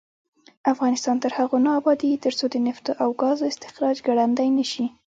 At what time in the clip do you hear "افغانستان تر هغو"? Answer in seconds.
0.73-1.57